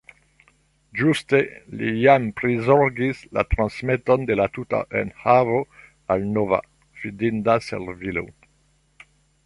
Ĝuste 0.99 1.41
li 1.81 1.91
jam 2.03 2.25
prizorgis 2.39 3.21
la 3.39 3.43
transmeton 3.53 4.25
de 4.31 4.39
la 4.41 4.49
tuta 4.57 4.81
enhavo 5.05 5.61
al 6.15 6.27
nova, 6.39 6.65
findinda 7.03 7.59
servilo. 7.71 8.29